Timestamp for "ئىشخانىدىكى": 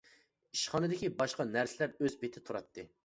0.55-1.11